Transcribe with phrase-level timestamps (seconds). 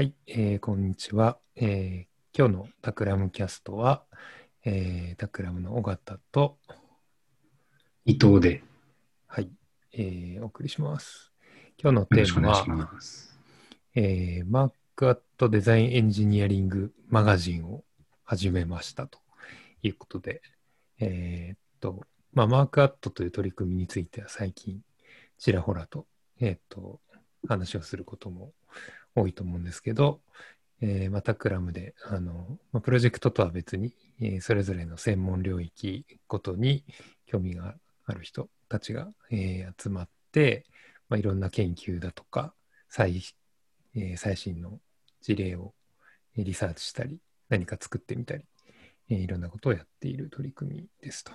[0.00, 1.36] はい、えーこんにちは。
[1.56, 4.02] えー今日のタクラムキャストは、
[4.64, 6.56] えータクラムの尾形と、
[8.06, 8.62] 伊藤で
[9.26, 9.50] はい、
[9.92, 11.34] えーお送りします。
[11.76, 12.88] 今日のよテーマは。
[13.94, 17.84] えーマークアットデザインエンジニアリングマガジンを
[18.24, 19.18] 始めましたと
[19.82, 20.40] いうことで、
[20.98, 24.80] えーっと、まあ、マークアットという取り組みについては最近
[25.38, 26.06] ちらほらと、
[26.40, 27.02] えーっと、
[27.46, 28.54] 話をすることも
[29.14, 30.20] 多いと思うんですけど、
[30.82, 36.84] えーまたクラムで、あの、まあプロジェクトとは別に、えーそれぞれの専門領域ごとに
[37.26, 37.74] 興味が
[38.06, 40.64] ある人たちが、えー集まって、
[41.08, 42.54] まあ、いろんな研究だとか、
[42.88, 43.22] 最
[43.94, 44.80] えー最新の
[45.22, 45.74] 事例を
[46.36, 48.44] リサーチしたり、何か作ってみたり、
[49.10, 51.32] えーいろんなことをやっている取り組みですと。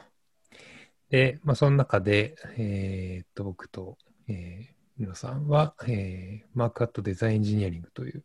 [1.10, 4.75] で、まあ、その中で、えーっと、僕と、えー
[5.16, 8.24] さんは、えーマークアットデザインエンジニアリングという、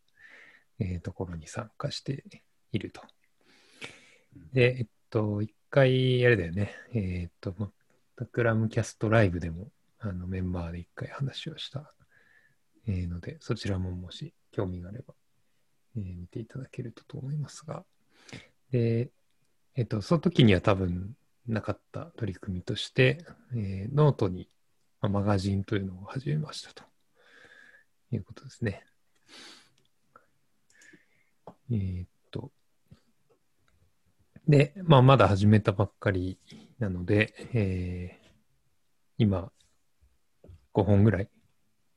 [0.79, 2.25] えーところに参加して
[2.73, 3.03] いると。
[4.53, 7.55] で、えっと、一回、あれだよね、えーっと、
[8.17, 11.93] タクラムキャストライブでも、あの、メンバーで一回話をした
[12.87, 15.15] えーので、そちらももし興味があれば、
[15.97, 17.85] えー見ていただけるとと思いますが、
[18.71, 19.11] で、
[19.77, 23.25] えっ、と、その時には多分なかった取り組みとして、
[23.55, 24.49] えーノートに、
[25.09, 26.85] マガジンというのを始めましたと
[28.13, 28.85] いうことですね。
[31.73, 32.51] えーっと、
[34.49, 36.39] で、まあ、まだ始めたばっかり
[36.79, 38.31] なので、えー
[39.19, 39.53] 今、
[40.75, 41.29] 5本ぐらい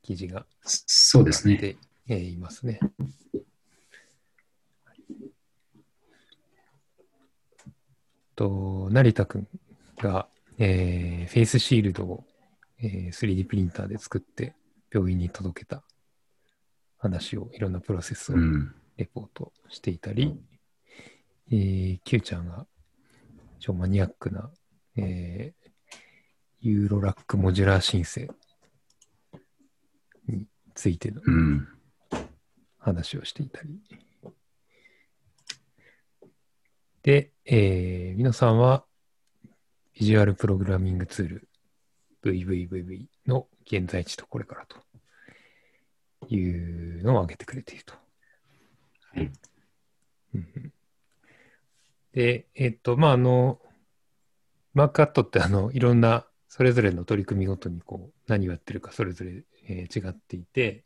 [0.02, 1.56] 記事がそうですね。
[1.58, 2.80] で、えーいますね。
[8.36, 9.48] と、成田くん
[9.98, 10.28] が、
[10.60, 12.26] えーフェイスシールドを、
[12.84, 14.54] えー 3D プリンターで作って
[14.94, 15.84] 病院に届けた
[16.98, 18.76] 話をいろんなプロセスをうん。
[18.96, 20.40] レポートしていたり、
[21.52, 22.68] えー、Q ちゃんが
[23.60, 24.52] 超マニアックな、
[24.98, 25.64] えー
[26.66, 28.26] ユーロラックモジュラーシンセ
[30.30, 31.68] についてのうん。
[32.80, 33.82] 話をしていたり。
[37.02, 38.86] で、えー皆さんは
[39.94, 41.50] ビジュアルプログラミングツール
[42.32, 44.78] VVVV の現在地とこれからと
[46.34, 47.94] いうのを挙げてくれていると。
[49.14, 49.32] はい。
[52.14, 53.60] で、えっと、まあ、あの、
[54.74, 60.84] マークアットってあの、いろんな、それぞれの取り組みごとにこう、何をやってるかそれぞれ、えー違っていて、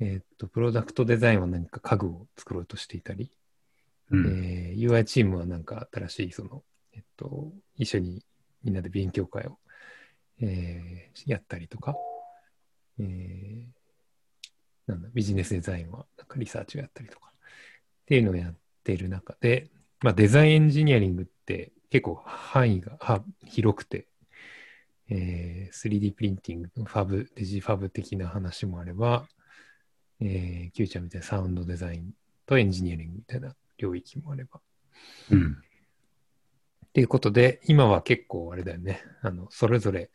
[0.00, 3.32] えっと、プロダクトデザインは何か家具を作ろうとしていたり、
[4.10, 4.26] うん。
[4.26, 6.62] えー UI チームはなんか新しい、その、
[6.92, 8.22] えっと、一緒に
[8.62, 9.58] みんなで勉強会を、
[10.42, 11.94] えーやったりとか、
[12.98, 13.64] えー
[14.86, 19.70] なんだ、ビジネスデザインはなんかリサーチをやったりとか、っていうのをやっている中で、
[20.00, 24.06] まあ、デザインエンジニアリングって結構範囲がは広くて、
[25.08, 29.26] えー 3D プリンティング、ファブ、デジファブ的な話もあれば、
[30.20, 32.10] えー、Q ちゃんみたいなサウンドデザイン
[32.46, 34.60] とエンジニアリングみたいな領域もあれば。
[35.30, 35.56] うん。
[36.86, 40.10] っていうことで、今は結構あれだよね、あの、それぞれ、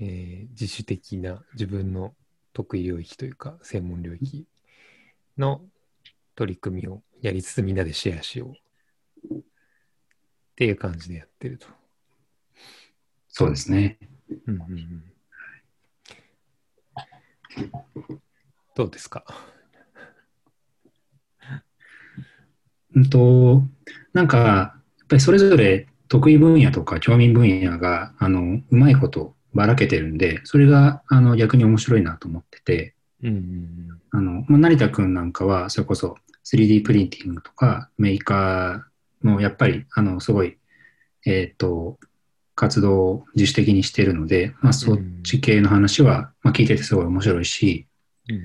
[0.00, 2.14] えー自主的な自分の
[2.52, 4.46] 得意領域というか、専門領域
[5.36, 5.62] の
[6.34, 8.54] 取り組みをやりつつみんなでシェアしよ
[9.30, 9.40] うっ
[10.56, 11.66] ていう感じでやってると。
[13.28, 13.98] そうですね。
[14.46, 15.04] うんうんうん
[18.74, 19.24] どうですか？
[22.94, 23.62] うんと、
[24.12, 40.56] なんか、やっぱりそれぞれ得意分野とか興味分野が、あの、うまいことばらけてるんで、それが、あの、逆に面白いなと思ってて、うんうんあの、まあ、成田くんなんかは、それこそ 3D プリンティングとかメーカーの、やっぱり、あの、すごい、
[41.26, 41.98] えっ、と、
[42.54, 47.86] 活動を自主的にしているので、まあ、そっち系の話は、まあ、聞いててすごい面白いし、
[48.28, 48.42] うんうん。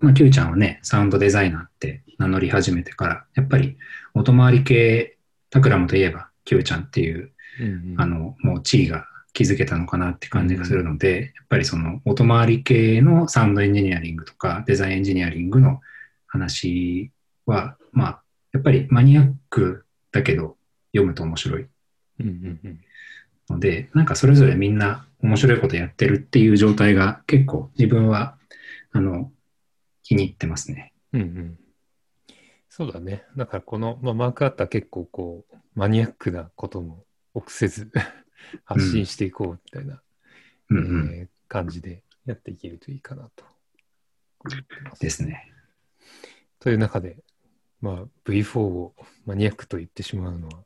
[0.00, 3.76] まあ、Q ちゃんはね、サウンドデザイナーって名乗り始めてから、やっぱり
[4.14, 5.16] 音回り系、
[5.50, 7.94] タクラムといえば Q ちゃんっていう、うんうん。
[7.98, 15.80] あの、もう地位が築けたのかなって感じがするので、やっぱりその音回り系のサウンドエンジニアリングとかデザインエンジニアリングの
[16.26, 17.10] 話
[17.46, 20.56] は、まあ、やっぱりマニアックだけど
[20.92, 21.66] 読むと面白い。
[22.20, 22.80] うんうんうん。
[23.48, 28.36] ので、なんかそれぞれみんな面白いことやってるっていう状態が結構自分は、
[28.92, 29.32] あの、
[30.02, 30.92] 気に入ってますね。
[31.12, 31.58] うんうん。
[32.68, 33.24] そうだね。
[33.36, 37.90] だからこの、まあ、マークアットは結構こう、マニアックなことも臆せず
[38.64, 40.02] 発信していこうみたいな、
[40.70, 41.14] うんうん。
[41.14, 43.44] えー感じでやっていけるといいかなと。
[45.00, 45.52] ですね。
[46.58, 47.18] という中で、
[47.82, 48.94] まあ、V4 を
[49.26, 50.64] マニアックと言ってしまうのは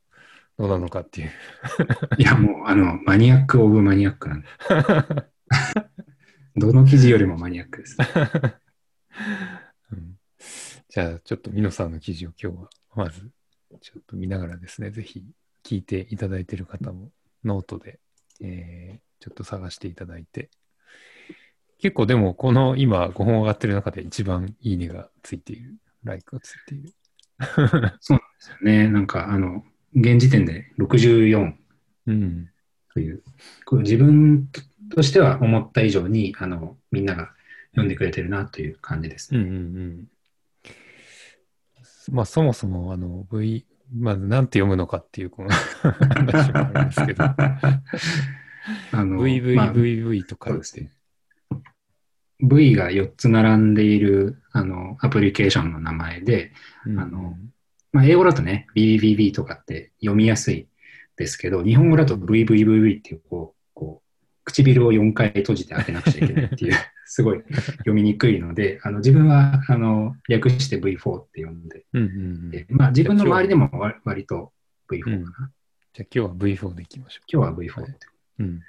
[0.57, 1.33] どうなのかっていう。
[2.19, 4.47] いや、もう、あの、マニアックオブマニアックなんで。
[6.55, 7.97] どの記事よりもマニアックです。
[9.91, 10.19] うん
[10.89, 13.29] じゃあ、ちょっとミノさんの記事を今日はまず
[13.81, 15.27] ちょっと見ながらですね、ぜひ
[15.65, 17.11] 聞いていただいている方も
[17.45, 18.01] ノートで、
[18.41, 20.51] えーちょっと探していただいて、
[21.79, 25.75] 結構でもこの今5本上がってる中で一番いいねがついている、
[26.05, 26.93] ライクがついている。
[28.01, 28.89] そうなんですよね。
[28.89, 31.55] なんか、あの、現時点で64
[32.07, 32.51] うん。
[32.95, 33.23] という、
[33.65, 34.49] こう自分
[34.95, 37.33] としては思った以上に、あの、みんなが
[37.73, 39.41] 読んでくれてるなという感じですね。
[39.41, 40.09] うんうんうん。
[42.13, 47.25] まあそもそもあの V、まずなんて読むのかっていうこの 話もあるんですけど、
[48.93, 50.91] VVVV とかですね。
[52.41, 56.53] V が4つ並んでいるあのアプリケーションの名前で、
[56.85, 57.35] うんあの
[57.93, 60.69] まあ、英語だとね、BBBB とかって読みやすい
[61.17, 63.56] ですけど、日本語だと VVVV っていうこう、こう
[64.47, 67.43] 唇を4回閉じて開けなくちゃいけないっていう、 すごい
[67.79, 72.13] 読みにくいので、あの自分はあの略して V4 って呼んで、うんうんう
[72.47, 74.53] んでまあ、自分の周りでも割割と
[74.91, 75.17] V4 かな。
[75.17, 75.53] うん
[75.97, 77.93] じゃあ今日は V4 でいきましょ今日は V4 って。
[78.41, 78.43] う。
[78.43, 78.61] うん。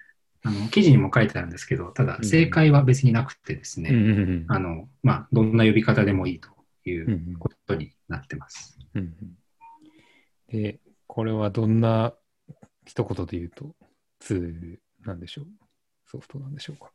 [0.44, 6.50] あの記事にも書いてあるんですけど、ただ正解は別になくてですね、うんうんうんあの、まあ、どんな呼び方でもいいと
[6.86, 8.80] いうことになってます。
[8.96, 9.14] うんうん
[10.48, 12.14] で、これはどんな
[12.86, 13.76] 一言で言うと
[14.20, 15.48] ツールなんでしょう
[16.08, 16.92] ソフトなんでしょうか？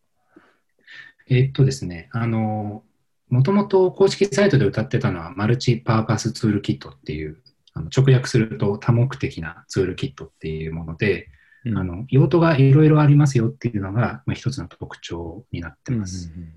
[1.28, 2.82] えーっとですね、あの、
[3.28, 7.42] もともと公式サイトで歌ってたのは、マルチパーパスツールキットっていう、
[7.74, 11.28] あの直訳すると多目的なツールキットっていうもので、
[11.64, 11.78] うん。
[11.78, 16.32] あの用途がいろいろありますよっていうのが、まあ、一つの特徴になってます。
[16.34, 16.52] うんうん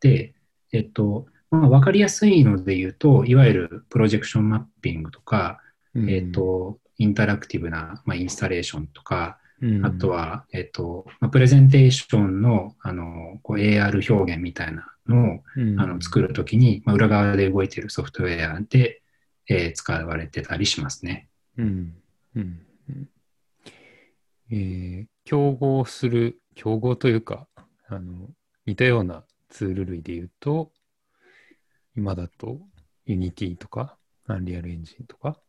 [0.00, 0.34] で、
[0.70, 5.62] えっと、まあ、わかりやすいので言うと、いわゆるプロジェクションマッピングとか、
[5.94, 6.10] うん。
[6.10, 19.02] えっ、と、インタラクティブな、まあ、インスタレーションとか、うんあとは、えっ、と、まあ、プレゼンテーションの、あの、こう AR 表現みたいなのを、うんあの作るときに、まあ、裏側で動いているソフトウェアで、
[19.48, 21.28] えー使われてたりしますね。
[21.56, 21.94] うん
[22.36, 23.08] うんうん
[24.50, 27.48] えー競合する、競合というか、
[27.88, 28.28] あの
[28.66, 30.70] 似たようなツール類で言うと、
[31.96, 32.60] 今だと
[33.06, 33.96] Unity とか
[34.28, 35.40] Unreal Engine とか。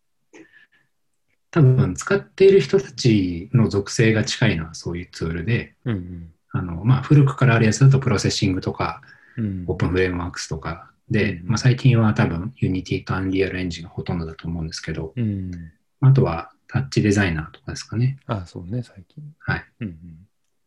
[1.55, 9.01] 多分、使っている人たちの属性が近いのはそういうツールで、うんあのまあ、古くからあるやつだとプロセッシングとか、
[9.37, 15.51] うんうんオープンフレームワークスとかで、うんまあ、最近は多分 Unity と Unreal Engine がほとんどだと思うんですけど、うん
[16.01, 18.17] あとはタッチデザイナーとかですかね。
[18.27, 19.23] あそうね、最近。
[19.39, 19.65] はい。
[19.81, 19.95] うんうん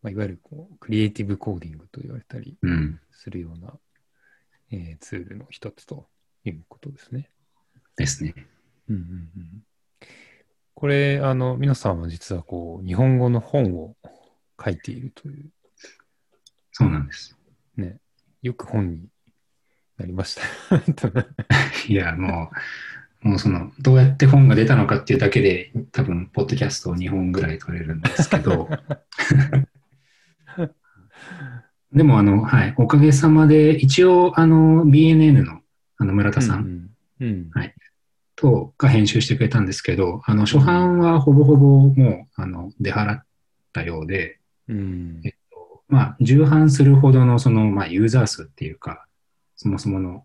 [0.03, 3.01] まあ、いわゆるこうクリエイティブコーディングと言われたりうん。
[3.11, 3.75] するような、
[4.71, 6.07] えーツールの一つと
[6.45, 7.31] いうことですね。
[7.97, 8.35] ですね。
[8.89, 9.05] うんうんう
[9.41, 9.63] ん
[10.79, 13.97] これ、あの、皆さんは実はこう、日本語の本を
[14.65, 15.47] 書いているという、
[16.71, 17.37] そうなんです。
[17.77, 17.97] ね、
[18.43, 19.09] よく本に
[19.97, 20.43] なりました。
[21.89, 22.53] いや、も
[23.25, 28.69] う、もうその、どうやって本が出たのかっていうだけで、多分、ポッドキャストを2本ぐらい取れるんですけど、
[31.93, 35.61] でも、あの、はい、おかげさまで、一応、あの、BNN の、
[35.97, 37.27] あの、村田さんうん。
[37.27, 37.51] うん。
[37.51, 37.75] はい
[38.39, 43.23] と、が編集してくれたんですけど、あの、初版はほぼほぼもう、あの、出払っ
[43.73, 45.21] たようで、うん。
[45.25, 49.07] えっと、まあ、重版するほどの、その、まあ、ユーザー数っていうか、
[49.57, 50.25] そもそもの、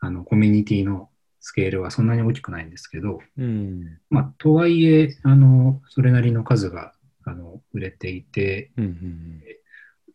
[0.00, 3.98] あの、コミュニティのスケールはそんなに大きくないんですけど、うん。
[4.10, 6.92] まあ、とはいえ、あの、それなりの数が、
[7.24, 9.42] あの、売れていて、うんうん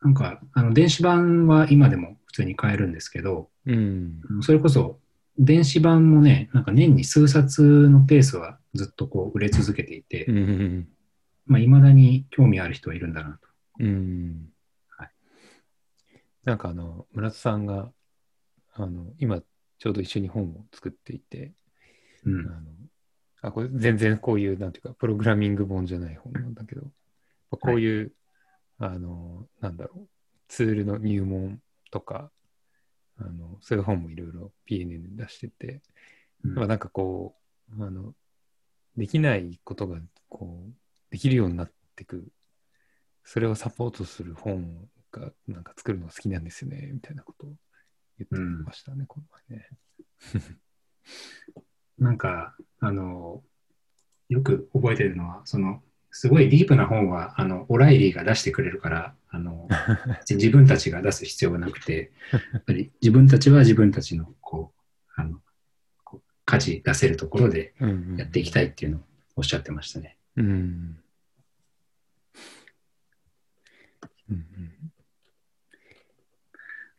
[0.01, 4.21] なんか、あの、電子版は今でも普通に買えるんですけど、うん。
[4.41, 4.97] それこそ、
[5.39, 10.25] 電子版もね、なんか年に数冊のペースはずっとこう売れ続けていて、
[11.45, 13.47] まあ、未だに興味ある人はいるんだなと。
[13.79, 14.49] うん
[14.89, 15.09] はい
[16.43, 17.89] なんかあの、村田さんが、
[18.73, 19.41] あの、今、
[19.79, 21.53] ちょうど一緒に本を作っていて、
[22.25, 22.39] うん。
[22.45, 22.61] あの
[23.41, 26.81] あこれ全然こういう、なんていうか、プログラミング本じゃない本なんだけど、
[27.49, 28.11] こういう、
[28.77, 30.07] あの、なんだろう、
[30.49, 32.29] ツールの入門とか、
[33.19, 35.81] あのそういう本もいろいろ PNN に出してて、
[36.43, 37.35] うんまあなんかこ
[37.77, 38.13] う、あの、
[38.95, 39.97] できないことが、
[40.29, 40.73] こう、
[41.11, 42.27] できるようになってく、
[43.23, 47.49] それをサポートする本が、なんか作るのが好きなんですよね、みたいなことを
[48.17, 49.69] 言ってましたね、この前ね。
[51.97, 53.43] なんか、あの、
[54.29, 59.67] よく覚えてるのは、その、すごいディープな本は、あの、オライリーが出してくれるから、あの、
[60.29, 65.41] 自分たちが出す必要がなくて、やっぱり自分たちは自分たちの、こう、あの、
[66.45, 67.73] 価値出せるところで
[68.17, 69.01] やっていきたいっていうのを
[69.37, 70.17] おっしゃってましたね。
[70.35, 70.45] うん。
[70.45, 70.49] う
[74.33, 74.91] んうん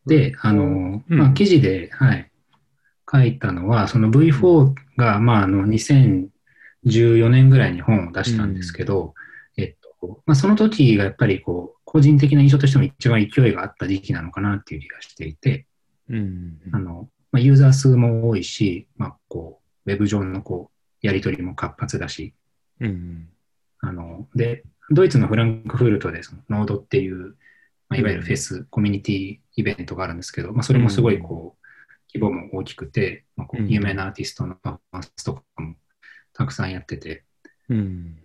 [0.07, 2.31] で、あの、うんまあ、記事で、はい、
[3.11, 5.67] 書いたのは、その V4 が、まあ、あの、
[6.87, 9.15] 2014年ぐらいに本を出したんですけど、
[9.57, 15.67] えっと、まあ、その時がやっぱり、こう、個人的な印象としても一番勢いがあった時期なのかなっていう気がしていて、
[16.09, 22.35] うんあの、まあ、ユーザー数も多いし、まあ、こう、ウェブ上のこう、やり取りも活発だし、
[22.81, 23.29] うん
[23.81, 27.37] あの、で、ドイツのフランクフルトで、そのノードっていう、
[27.89, 31.61] まあ、いわゆるフェス、コミュニティイベントがあるんですけど、まあ、それもすごいこう、
[32.13, 35.75] 規模も大きくて、まあ、こううん有名なアーティストのパフォーマンスとかも
[36.41, 37.25] たくさんやってて、
[37.69, 38.17] うん。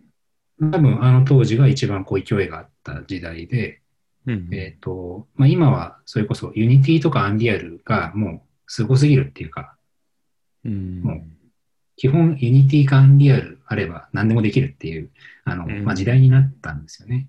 [0.71, 3.81] 多分あの当時が一番こう勢いがあった時代で、
[4.25, 4.49] うん。
[4.53, 9.75] えっ、と、まあ、今はそれこそ Unity とか Unreal がもうすごすぎるっていうか、
[10.63, 11.01] うん。
[11.01, 11.23] もう
[11.97, 15.09] 基本 Unity か Unreal あれば何でもできるっていう、
[15.43, 15.83] あの、うん。
[15.83, 17.27] まあ、時代になったんですよね。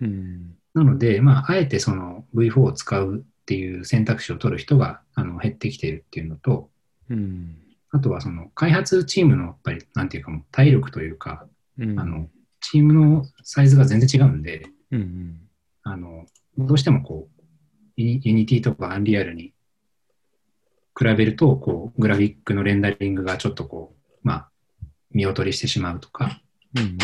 [0.00, 0.56] うん。
[0.74, 6.70] なので、まあ、あえてその V4 を使うっていう選択肢を取る人があの減ってきているっていうのと、
[7.08, 7.58] うん
[7.94, 11.46] あとはその開発チームのやっぱり、なんていうかもう体力というか、
[11.78, 11.98] うん。
[11.98, 12.28] あの、
[12.60, 15.38] チームのサイズが全然違うんで、うん
[15.84, 16.26] あの、
[16.58, 17.42] どうしてもこう、
[17.96, 19.52] Unity とか Unreal に
[20.98, 24.48] 比べると、こう、グラフィックのレンダリングがちょっとこう、まあ、
[25.12, 26.40] 見劣りしてしまうとか、
[26.74, 26.98] うん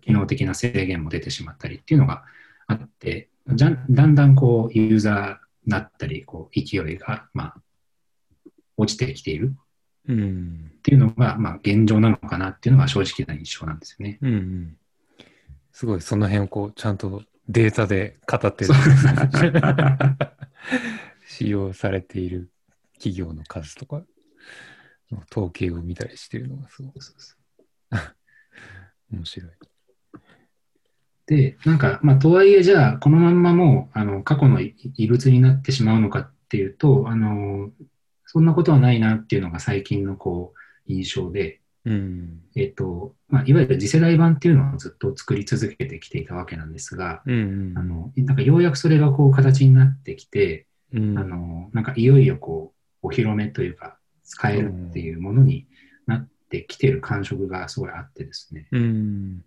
[0.00, 2.24] 機能的な制限も出てしまったりっていうのが
[2.66, 5.32] あって、じゃだんだんこう、ユーザー
[5.66, 7.54] になったり、こう、勢いが、まあ、
[8.78, 9.54] 落ちてきている
[10.08, 10.70] うん。
[10.78, 14.18] っていうのが、まあ、現状なのかなっていうのが正直な印象なんですよね。
[14.22, 14.76] うんうん。
[15.72, 18.70] すごいその辺をこうちゃんとデータで語ってる。
[21.26, 22.50] 使用されている
[22.94, 24.02] 企業の数とか
[25.10, 26.98] の統計を見たりしてるのがすごく
[29.12, 29.50] 面白い。
[31.26, 37.70] で、なんか、まあ、とはいえ、じゃあ、このまんまもう、あの、過去の異異物になってしまうのかっていうと、あの、
[38.32, 42.42] そんなことはないなっていうのが最近の、こう、印象で、うん。
[42.54, 51.18] えっ、と、まあ、いわゆる次世代版っていうのをずっと作り続けてきていたわけなんですが、うんあの、なんかようやくそれがこう形になってきて、うん。
[51.18, 52.72] あの、なんかいよいよこ
[53.02, 55.66] う、お披露目というか、使えるっていうものに
[56.06, 58.68] なってきてる感触がすごいあってですね。
[58.70, 59.44] うん。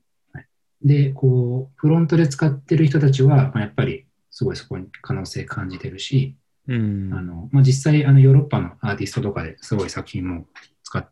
[0.83, 6.35] で、こう、フロントで使ってる人たちは、まあ、やっぱりすごいそこに可能性感じてるし、
[6.67, 10.47] うんあの、まあ、実際、あの、ヨーロッパのアーティストとかですごい作品も
[10.83, 11.09] 使っ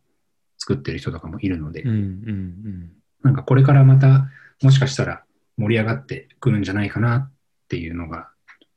[0.62, 2.92] 作ってる人とかもいるので、うんうん
[3.24, 4.30] なんかこれからまた、
[4.64, 5.24] もしかしたら
[5.58, 7.32] 盛り上がってくるんじゃないかなっ
[7.68, 8.30] ていうのが、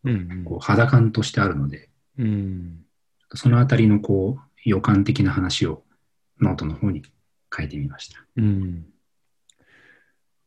[0.02, 2.80] うんうんこう、肌感としてあるので、うん
[3.34, 5.82] そのあたりのこう、予感的な話を
[6.40, 7.02] ノートの方に
[7.54, 8.24] 書いてみました。
[8.36, 8.86] うん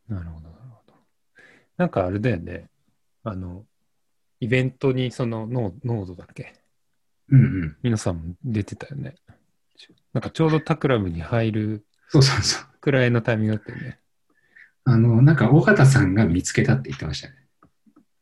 [0.08, 0.94] なるほど、なるほど。
[1.78, 2.70] なんかあれだよね。
[3.24, 3.66] あの、
[4.39, 6.53] イベントにそのノードだっけ？
[7.29, 7.77] うんうん。
[7.84, 9.15] 皆さんも出てたよね。
[10.13, 12.65] なんかちょうどタクラムに入るそうそうそう。
[12.79, 14.00] くらいのタイミングだったよね。
[14.86, 17.36] あの、なんか、大方さんが見つけたって言ってましたね。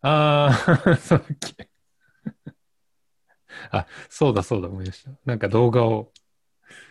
[0.01, 0.50] あ
[0.86, 1.69] あ、 そうだっけ。
[3.72, 5.12] あ、そうだそうだ思い出した。
[5.25, 6.12] なんか動画を、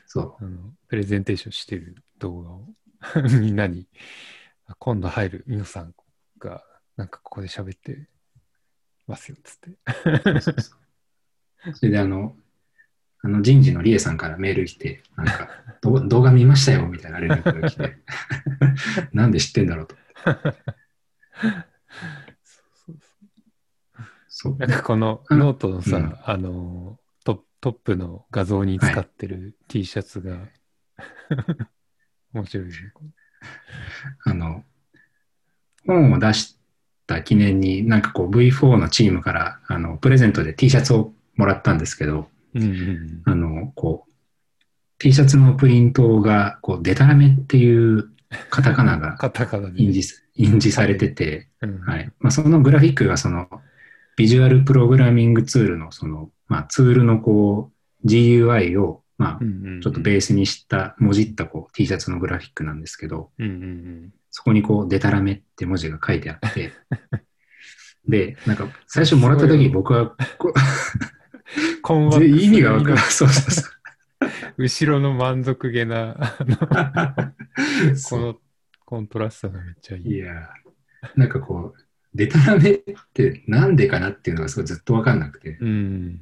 [0.07, 0.45] そう。
[0.45, 2.69] あのプレゼンテーションしてる動画を
[3.41, 3.89] みんなに、
[4.67, 5.95] あ今度入る皆さん
[6.39, 6.65] が、
[6.97, 8.09] なんかここで喋って
[9.07, 9.71] ますよ、つって。
[10.23, 12.37] そうそうそうそれであの、
[13.23, 15.49] あの人事のリエさんからメール来て、なんか、
[15.81, 17.97] ど 動画見ましたよみたいな連絡が来て、
[19.13, 19.97] なんで知ってんだろうと。
[20.25, 20.35] そう
[22.75, 22.99] そう
[24.29, 24.57] そう。
[24.59, 30.47] なんかこのうんノートのさ、うんあのトップ、トップの画像に使ってる T シャツが、
[32.35, 32.93] 面白いですね。
[34.25, 34.65] あの、
[35.87, 36.59] 本を出し
[37.07, 44.13] た記念に、なんかこう V4 のチームから、あの、プレゼントで T シャツをもらったんですけど、うんうんあの、こう、
[44.99, 48.11] T シャツのプリントが、こう、デタラメっていう
[48.51, 49.17] カタカナが。
[49.77, 50.03] 印字
[50.37, 52.11] 印字されてて、うんはい。
[52.19, 53.49] まあ、そのグラフィックがその、
[54.17, 57.73] ビジュアルプログラミングツールのその、まあ、ツールのこ
[58.05, 59.41] う、GUI を、まあ
[59.83, 66.73] ちょっとベースにした、もじったこう、T シャツのグラフィックなんですけど、うんうんうんそこにこう、デタラメって文字が書いてあって、
[68.05, 70.53] で、なんか、最初もらった時僕はこ
[71.83, 72.99] コンワう、意味がわかる。
[72.99, 73.75] そうそうそう。
[74.59, 76.57] 後ろの満足げな、 あの
[78.11, 78.41] この
[78.85, 80.15] コントラストがめっちゃいい。
[80.17, 81.81] いやー、なんかこう、
[82.13, 85.59] デタラメってなんでかなっていうのがすごいずっとわかんなくて。
[85.61, 86.21] うん。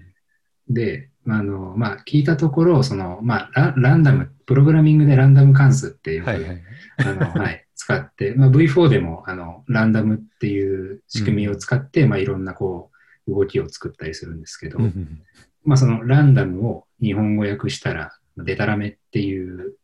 [0.68, 6.62] で、あの、まあ、聞いたところ、その、まあラ、ランダム、プログラミングでランダム関数っていう、はいはい。
[6.98, 12.92] あの、はい、使って、まあ、V4 でも、あの、ランダムっていう仕組みを使って、まあ、いろんな、こ
[13.26, 15.22] う、動きを作ったりするんですけど、うん
[15.64, 19.74] まあ、その、ランダムを日本語訳したら、デタラメっていう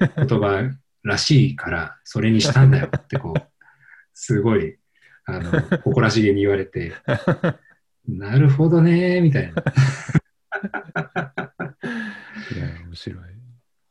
[0.00, 0.68] 言葉
[1.04, 3.42] らしいから、 それにしたんだよって、こう、
[4.14, 4.76] すごい、
[5.24, 6.92] あの、誇らしげに言われて、
[8.08, 9.62] なるほどねー、みたいな。
[12.50, 13.18] いや、面白い。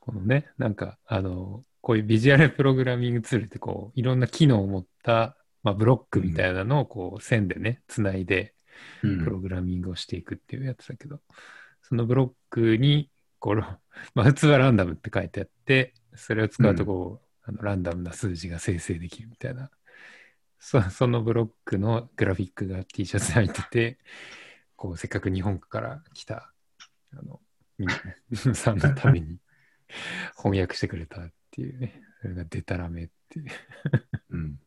[0.01, 8.55] このね、なんか、あの、こういうビジュアル プログラミングツールって、こう、いろんな機能を持った、まあ、ブロックみたいなのを、こう、線でね、つないで、
[9.03, 9.23] うん。
[9.23, 11.21] プログラミングをしていくっていうやつだけど、
[11.81, 13.61] そのブロックに、この、
[14.15, 19.69] まあ、普通はランダムって書いてあって、それを使うと、こう、あのランダムな数字が生成できるみたいな。
[20.59, 23.99] そそのブロックのグラフィックが T シャツに入ってて、
[24.77, 26.53] こう、せっかく日本から来た、
[27.11, 27.41] あの、
[27.77, 27.89] みん
[28.55, 29.39] さんのために
[30.37, 32.01] 翻訳してくれたっていうね。
[32.21, 33.45] それがデタラメっていう。
[34.31, 34.59] うん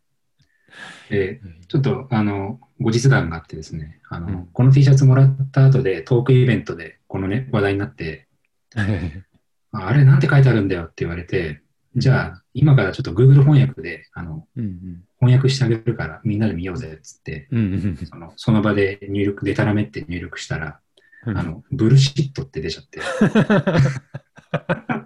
[1.11, 8.29] で、ちょっと、あの、後日談があってですね、あの、うんこの T シャツもらった後で、トークイベントで、このね、話題になって、
[8.75, 8.87] あ
[9.73, 11.63] あれなんて書いてあるんだよって言われて、
[11.95, 17.61] じゃあ、今からちょっと Google 翻訳で、あの、うん翻訳してあげるから、みんなで見ようぜっつって、うん。
[17.67, 20.81] うんうんそのその場で入力、デタラメって入力したら、
[21.27, 21.39] うん。
[21.39, 23.01] あの、ブルシットって出ちゃって、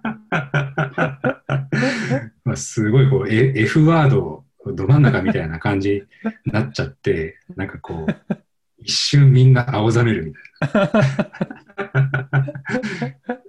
[2.45, 6.03] まあすごいこう、え F ワードど真ん中みたいな感じ
[6.45, 8.35] になっちゃって、 なんかこう、
[8.79, 10.33] 一瞬みんな青ざめるみ
[10.63, 11.03] たいな。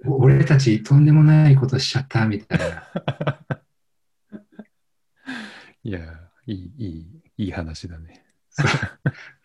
[0.06, 2.88] お俺たちとんでもないことしちゃったみたいな。
[5.84, 6.00] いや、
[6.46, 8.24] いい、いい、いい話だね。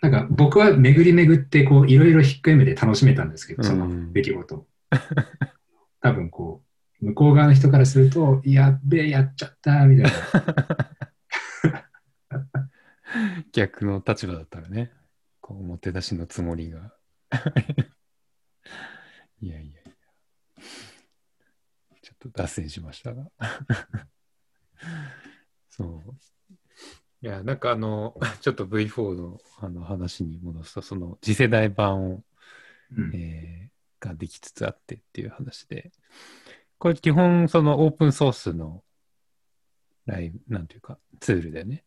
[0.02, 4.68] なんか僕は巡り巡ってこういろいろひっくるめて楽しめたんですけど、そのうん出来事。
[6.02, 6.67] 多分こう、
[7.02, 10.22] 向こう側の人からすると、やっべえ、やっちゃったみたいな。
[13.52, 14.92] 逆の立場だったらね、
[15.40, 16.94] こう、もて出しのつもりが。
[19.40, 20.64] いやいやいや。
[22.02, 23.30] ちょっと脱線しましたが。
[25.70, 26.16] そう。
[27.22, 32.24] いや、なんかあの、ちょっと V4 のあの話に戻すと、その次世代版を、
[32.92, 35.92] うんえーができつつあってっていう話で、
[36.80, 38.84] これ基本そのオープンソースの
[40.06, 41.84] ライブ、なんていうか、ツールでね。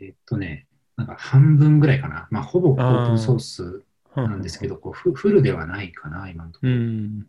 [0.00, 2.28] えっとね、なんか半分ぐらいかな。
[2.30, 3.84] まあ、ほぼオープンソース
[4.16, 6.72] なんですけど、こうフフルではないかな、今のところ。
[6.72, 7.18] うん。
[7.18, 7.24] な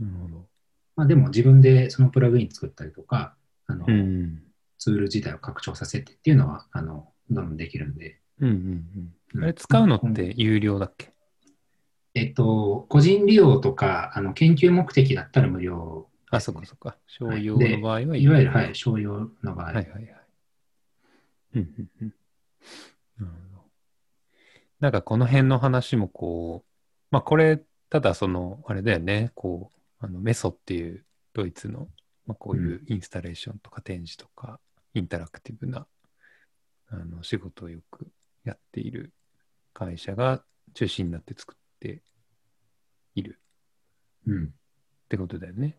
[0.00, 0.48] るほど。
[0.96, 4.42] まあ、でも自分でそのプラグイン作ったりとか、あのうん。
[4.78, 8.20] ツール自体を拡張させてっていうのは、あのどんどんできるんで。
[8.38, 8.58] うんうんう
[9.34, 9.42] うんん。
[9.44, 11.12] あれ使うのって有料だっけ？
[12.20, 16.06] えっと、個人利用とか、あの研究目的だったら無料。
[16.30, 16.96] あ、そっかそっか。
[17.06, 19.66] 商用での場合はいいわゆる、はい、商用の場合。
[19.66, 20.16] はいはいはい。
[21.54, 22.14] うんうんうん。
[23.18, 23.64] なるほど。
[24.80, 26.68] なんかこの辺の話もこう、
[27.10, 31.88] まあこれ、ただその、あれだよね、こう、あのメソっていうドイツの、
[32.26, 34.60] まあ、こういうインスタレーションとか展示とか、
[34.92, 35.86] インタラクティブな
[36.90, 38.08] あの仕事をよく
[38.44, 39.12] やっている
[39.72, 40.42] 会社が
[40.74, 42.02] 中心になって作って
[44.26, 44.48] うんっ
[45.08, 45.76] てことだよね。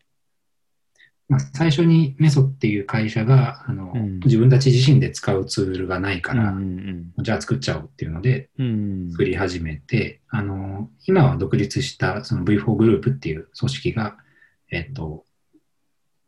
[1.28, 9.10] まあ、最初にメソっていう会社があの、うん自分たち自身で使うツールがないから、うんじゃあ作っちゃおうっていうのでうんうん。
[9.12, 14.16] 作り始めて、あの今は独立したその V4 グループっていう組織が、
[14.70, 15.24] えっと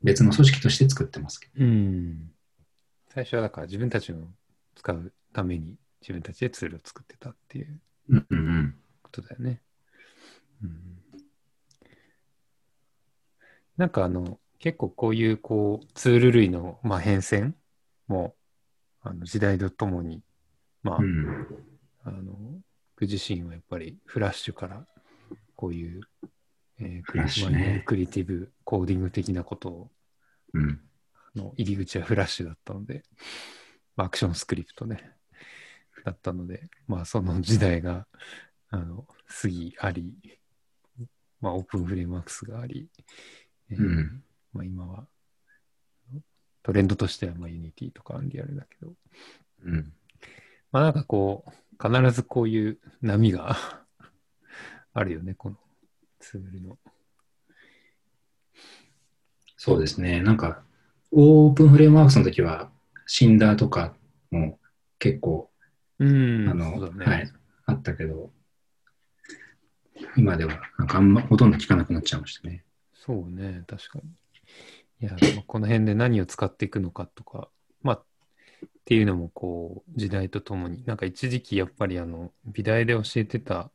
[0.03, 1.65] 別の組織として作ってますけど。
[1.65, 2.31] うん。
[3.09, 4.27] 最初はだから自分たちの
[4.75, 9.61] 使うために自分たちでツールを作ってたっていううんうんうんことだよね。
[10.63, 10.71] うん、
[13.77, 17.53] なんかあの、結構こういうこうツール類の、まあ、変遷
[18.07, 18.35] も
[19.03, 20.23] あの時代とともに、
[20.83, 21.47] まあ、うん。
[22.05, 22.33] あの、
[22.97, 24.87] 僕自身はやっぱりフラッシュから
[25.57, 26.01] こういう、
[26.79, 27.83] えークリフラッシュね。
[27.87, 29.91] クリエイティブコーディング的なことを
[30.53, 30.81] うん。
[31.35, 33.03] の入り口はフラッシュだったので、
[33.97, 35.13] まあアクションスクリプトね、
[36.05, 38.07] だったので、まあその時代が、
[38.71, 39.07] あの、
[39.43, 40.15] 過ぎあり、
[41.41, 42.89] まあ openFrameworks があり、
[43.71, 44.23] えーうん
[44.53, 45.07] まあ今は、
[46.63, 48.93] トレンドとしてはまあ Unity とか Unreal だけど、
[49.65, 49.93] うん
[50.71, 51.53] まあなんかこう、
[51.95, 53.57] 必ずこういう波が
[54.93, 55.57] あるよね、この
[56.19, 56.79] ツールの。
[59.57, 60.21] そうですね。
[60.21, 60.65] なんか、
[61.11, 62.71] オープンフレームワークスの時は、
[63.07, 63.95] シンダーとか
[64.31, 64.59] も
[64.99, 65.51] 結構、
[65.99, 67.05] うんあの、ね。
[67.05, 67.33] はい、
[67.67, 68.33] あったけど、
[70.17, 72.65] 今ではなんかあんまほとんど聞かなくなっちゃいましたね。
[73.07, 74.11] そうね、確かに。
[75.01, 77.51] いや、まあこの辺で何を使っていくのかとか、
[77.83, 83.71] まあ、っていうのもこう、時代とともに、なんか一時期やっぱりあの、美大で教えてた、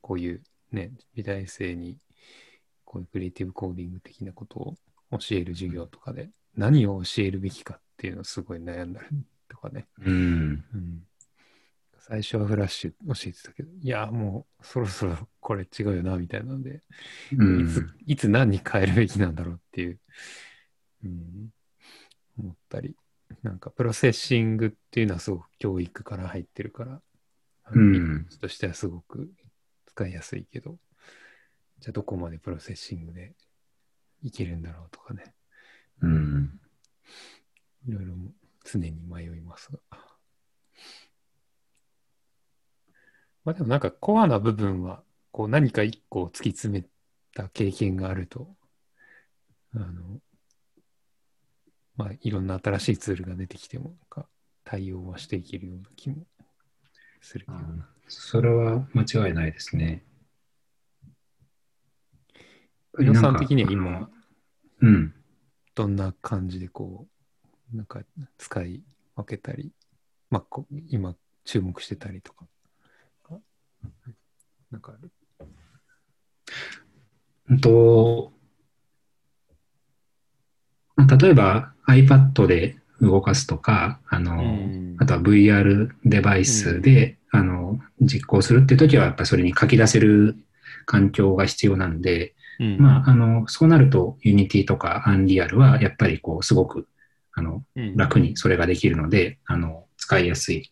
[0.00, 1.98] こういうね、美大生に、
[2.84, 4.76] こういうクリエイティブコーディング的なことを
[5.18, 9.88] 教える授業とかで、何を教えるべきかっていうのをすごい悩んだりとかね。
[9.98, 10.64] うん。
[10.72, 11.02] うん
[12.08, 16.82] 最初はフラッシュ教えてたけど、いや、もうそろそろこれ違うよな、みたいなので、
[17.36, 17.68] うん。
[17.68, 20.00] いつ、いつ何に変えるべきなんだろうっていう、
[21.04, 21.48] うん、
[22.38, 22.96] 思ったり、
[23.42, 27.02] なんかプロセッシングっていうのはすごく教育から入ってるから、
[27.72, 29.30] うんとしてはすごく
[29.84, 30.78] 使いやすいけど、
[31.80, 33.34] じゃあどこまでプロセッシングで
[34.22, 35.34] いけるんだろうとかね、
[36.00, 36.58] うん。
[37.86, 38.14] いろいろ
[38.64, 40.07] 常に迷いますが。
[43.44, 46.86] まあでもなんかコアな部分は、こう何か一個突き詰め
[47.34, 48.54] た経験があると、
[49.74, 50.20] あの、
[51.96, 54.28] まあいろんな新しいツールが出てきても、なんか
[54.64, 56.26] 対応はしていけるような気も
[57.20, 57.58] するけど。
[58.08, 60.04] それは間違いないですね。
[63.00, 64.10] 伊野さんなんか的には今、
[64.80, 65.14] うん。
[65.74, 67.06] どんな感じでこ
[67.72, 68.00] う、なんか
[68.38, 68.82] 使い
[69.14, 69.72] 分けたり、
[70.30, 72.46] まあこ今注目してたりとか、
[74.70, 75.10] なんかある？
[77.50, 78.32] うんと、
[81.20, 84.96] 例えば iPad で動かすとか、あの、うん。
[84.98, 90.36] あとは VR デバイスで、あの、実行するっていう時は、やっぱりそれに書き出せる
[90.86, 92.78] 環境が必要なんで、うん。
[92.78, 96.88] まあ、あの、そうなると Unity とか Unreal は、やっぱりこう、すごく、
[97.32, 97.96] あの、うん。
[97.96, 100.70] 楽にそれができるので、あの、使いやすい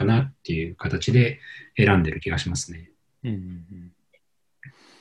[0.00, 1.40] かなっていう形で
[1.76, 2.90] 選んでる気がしますね。
[3.24, 3.92] うんうん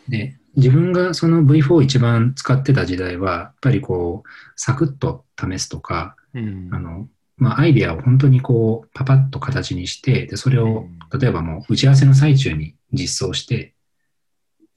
[0.09, 6.47] で、自分がその V4 を一番使ってた時代は、やっぱりこう、サクッと試すとか、うん。
[6.47, 7.07] うんあの、
[7.37, 13.75] まあ、アイデアを本当にこう、パパッと形にして、で、それを、例えばもう、打ち合わせの最中に実装して、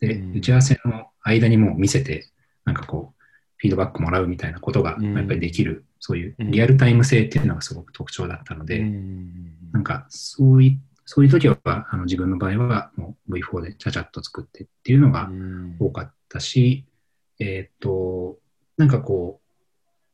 [0.01, 0.37] で、うん。
[0.37, 2.29] 打ち合わせの間にもう見せて、
[2.67, 3.23] なんかこう、
[3.57, 5.17] フィードバックもらうみたいなことが、うん。
[5.17, 15.77] やっぱりできる、そういうリアルタイム性っていうのがすごく特徴だったので、うんなんか、そういそういう時は、あの自分の場合は、もう V4 でちゃちゃっと作ってっていうのがうん。
[15.79, 16.87] 多かったし、
[17.39, 18.39] えーっと、
[18.77, 20.13] なんかこう、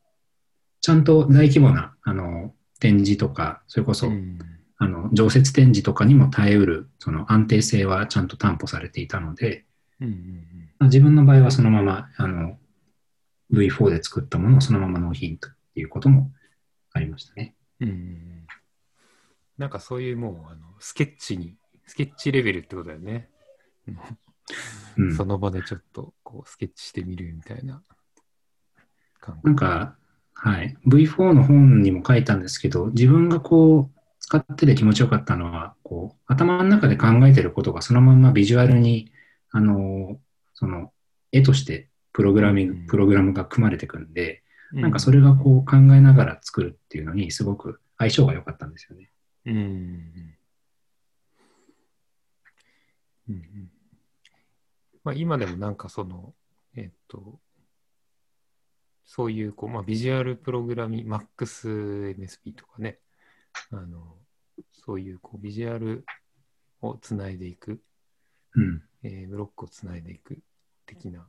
[0.81, 4.39] ちゃんと大規模な、あの、展示とか、それこそ、うん。
[4.79, 9.65] あの、常設展示とかにも耐えうる、その安定性はちゃんと担保されていたので、
[10.01, 10.45] うんうん
[10.79, 12.57] まあ自分の場合はそのまま、あの、
[13.53, 16.31] V4 で作ったものをそのまま納品ということも
[16.93, 17.55] ありましたね。
[17.81, 18.38] うんうん
[19.59, 23.29] なんかそういうもうあのスケッチに、スケッチレベルってことだよね。
[23.87, 23.99] うん
[25.15, 27.83] その場でちょっとこうスケッチしてみるみたいな
[29.21, 29.47] 感覚。
[29.47, 29.97] なんか、
[30.33, 30.77] はい。
[30.87, 39.13] V4 の本にも書いたんですけど、自分がこう、使ってて気持ちよかったのは、こう、頭の中で考えてることがそのままビジュアルに、
[39.51, 40.21] あの、
[40.55, 40.93] その、
[41.33, 44.43] 絵としてプログラミンうんグ、プログラムが組まれてくんで、
[44.73, 49.11] なんかそれ、れがこう考えながら作るっていうのにすごく相性が良かったんですよね。
[49.47, 50.37] うん。
[53.29, 53.71] うん
[55.05, 56.35] まあ、今でもなんかその、
[56.75, 57.41] えっと、
[59.05, 62.99] そういうこう、まあ、ビジュアルプログラミング、MaxMSP とかね、
[63.71, 64.17] あの、
[64.73, 66.05] そういうこうビジュアル
[66.83, 67.81] をつないでいく、
[68.55, 68.83] うん。
[69.03, 70.39] えーブロックをつないでいく
[70.85, 71.27] 的な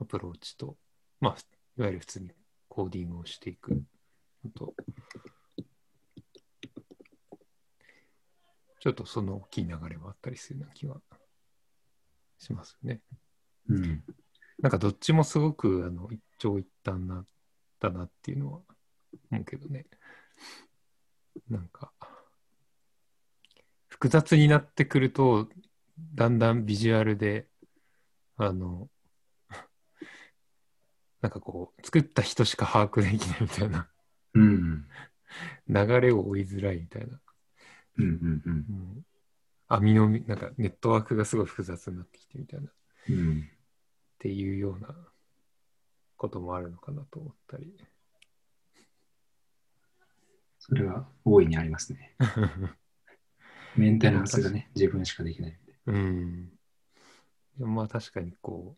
[0.00, 0.76] アプローチと、
[1.20, 1.36] まあ、
[1.78, 2.30] いわゆる普通に
[2.68, 3.80] コーディングをしていく
[4.44, 4.74] のと、
[8.84, 11.00] ちょっとその大きい流れはあったりするような気は
[12.36, 13.00] しますよね。
[13.70, 14.04] うん。
[14.58, 17.24] なんかどっちもすごくあの一長一短な
[17.80, 18.60] だなっていうのは
[19.30, 19.86] 思うけどね。
[21.48, 21.92] なんか、
[23.88, 25.48] 複雑になってくると、
[26.14, 27.48] だんだんビジュアルで、
[28.36, 28.90] あの、
[31.22, 33.88] なんかこう、作った人しか把握できないみたいな、
[34.34, 34.86] うん。
[35.68, 37.18] 流れを追いづらいみたいな、
[37.98, 38.04] うん。
[38.04, 38.42] うん。
[38.44, 38.52] うん。
[38.52, 39.06] うん、
[39.68, 42.72] 網の、なんかネットワークがすごい複雑になってきてみたいな、っ
[43.08, 43.50] うん。
[44.18, 44.94] ていうような
[46.16, 47.76] こともあるのかなと思ったり。
[50.58, 52.16] それは大いにありますね。
[53.76, 55.78] メンテナンスがね、自分しかできないんで。
[55.86, 56.48] うん。
[57.58, 58.76] でもまあ確かにこ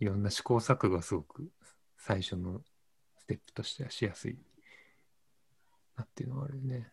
[0.00, 1.50] う、いろんな試行錯誤がすごく
[1.96, 2.62] 最初の
[3.18, 4.38] ステップとしてはしやすい
[5.96, 6.92] なっていうのはあるよね。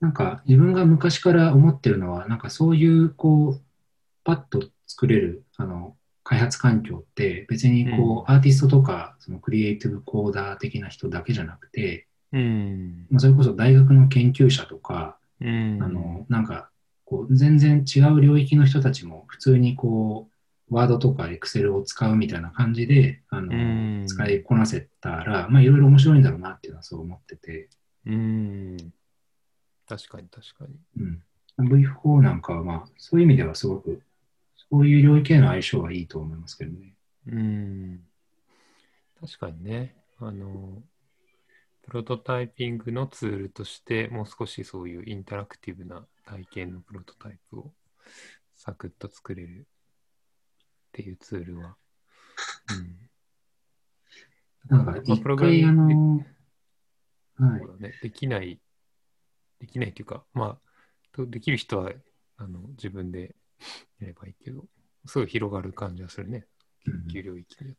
[0.00, 3.60] なんか自分が昔から思ってるのは、なんかそういう、こう、
[4.24, 13.06] パッと作れる、あの、開発環境って別にこう、アーティストとか、そのクリエイティブコーダー的な人だけじゃなくて、うん。
[13.10, 15.78] まあ、それこそ大学の研究者とか、うん。
[15.82, 16.70] あの、なんか、
[17.04, 20.28] こう、全然違う領域の人たちも普通にこ
[20.70, 27.68] う、ワードとかエクセルを使うみたいな感じで、あの、うん使いこなせたら、まあ、いろいろ面白いんだろうなっていうのはそう思ってて、
[28.06, 28.76] うん。
[29.90, 30.76] 確かに確かに。
[31.58, 31.68] うん。
[31.68, 34.00] V4 なんかは、まあ、そういう意味ではすごく、
[34.70, 36.94] そういう領域への相性はいいと思いますけどね。
[37.26, 38.06] うん。
[39.20, 39.96] 確かにね。
[40.20, 40.80] あの、
[41.82, 47.72] プロトタイピングのツールとして、もう少しそういうインタラクティブな体験のプロトタイプを
[48.54, 49.62] サクッと作れるっ
[50.92, 51.76] ていうツールは。
[52.70, 53.10] うん。
[54.68, 55.94] なんか、まあ一プログラミ回、あング
[57.40, 57.62] の、はい
[58.02, 58.60] できない、
[59.60, 60.58] できないというか、まあ、
[61.12, 61.90] とできる人は
[62.38, 63.34] あの自分で
[64.00, 64.64] やればいいけど、
[65.06, 66.46] すごい広がる感じはするね、
[66.86, 67.76] うん研究領域によっ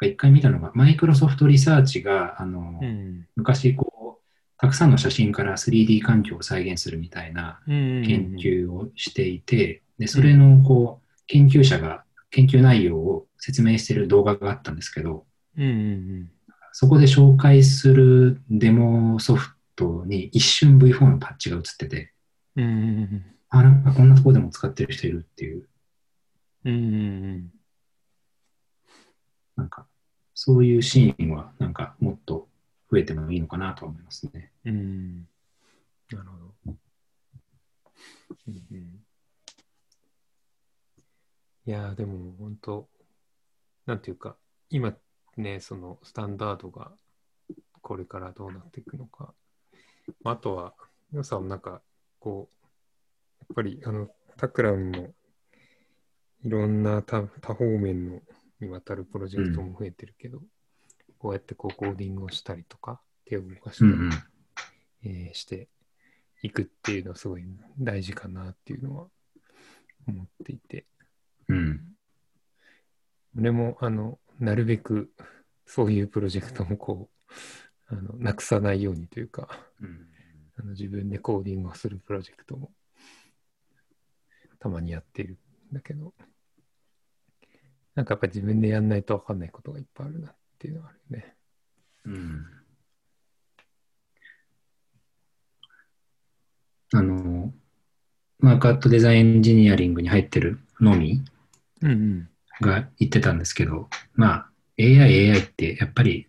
[0.00, 0.06] て。
[0.06, 3.26] 一回見たのが、マイクロソフトリサーチが、あの、うん。
[3.34, 4.26] 昔、こう、
[4.58, 15.24] たくさんの写真から 3D 環境を再現するみたいなうん研究をしていて、で、それの、こう、研究者が研究内容を説明している動画があったんですけど、
[15.56, 16.30] うんうん
[16.78, 22.12] そこで紹介するデモソフトに一瞬 V4 のパッチが映ってて、
[22.56, 22.64] うん。
[22.64, 25.68] うんうんあ、なんかこんなところでも使ってる人いるっていう、
[26.64, 26.74] うん。
[26.74, 26.98] うんう
[27.38, 27.50] ん
[29.56, 29.86] なんか、
[30.34, 32.48] そういうシーンは、なんか、もっと
[32.90, 34.52] 増えてもいいのかなと思いますね。
[34.64, 34.76] うん。
[34.76, 35.28] うん。
[36.10, 36.54] なるほど。
[36.66, 36.76] うん
[38.70, 39.04] うん、
[41.66, 42.88] いやー、でも本当、
[43.86, 44.36] なんていうか、
[44.68, 44.94] 今
[45.36, 46.92] ね、そのスタンダードが
[47.82, 49.34] これからどうなっていくのか。
[50.22, 50.74] まああとは、
[51.10, 51.82] 皆さんなんか、
[52.18, 52.66] こう、
[53.40, 55.14] やっぱり、あの、タクラムも、
[56.44, 58.20] いろんな多多方面の
[58.60, 60.40] にわたるプロジェクトも増えてるけど、
[61.18, 64.12] こうやってこうコーディングをしたりとか、手を動かしたり、うんうん。
[65.02, 65.68] えーして
[66.42, 67.44] いくっていうのはすごい
[67.78, 69.06] 大事かなっていうのは
[70.06, 70.86] 思っていて、
[71.48, 71.80] うん。
[73.38, 75.10] 俺もあのなるべく
[75.66, 77.32] そういうプロジェクトもこう
[77.88, 79.48] あのなくさないようにというか
[79.80, 80.08] うん
[80.58, 82.70] あの自分でコーディングをするプロジェクトも
[84.58, 85.38] たまにやってる
[85.70, 86.14] んだけど
[87.94, 91.36] なんかやっぱり自分でやんないと分かんないことがいっぱいあるなっていうのはあるよね。
[92.04, 92.46] うん
[96.92, 97.52] あの、
[98.38, 101.24] マークアットデザインエンジニアリングに入ってるのみ
[101.82, 102.28] うんうん。
[102.60, 106.28] が言ってたんですけど、まあ、AI、AI ってやっぱり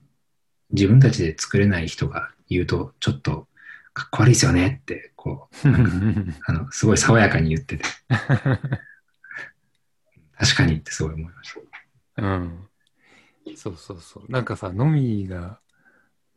[0.71, 3.47] 自分たちで作れない人が言うと、ちょっと
[3.93, 5.67] かっこ悪いですよねって、こう、
[6.45, 7.83] あの、すごい爽やかに言ってて、
[10.37, 11.53] 確かにってすごい思いまし
[12.15, 12.23] た。
[12.23, 12.69] うん。
[13.55, 14.31] そうそうそう。
[14.31, 15.59] なんかさ、ノミが、